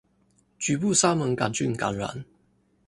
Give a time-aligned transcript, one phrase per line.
[0.57, 2.25] 局部沙門桿菌感染